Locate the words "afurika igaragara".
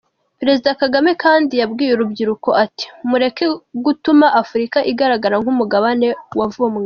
4.41-5.35